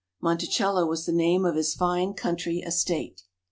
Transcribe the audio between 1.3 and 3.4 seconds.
of his fine country estate.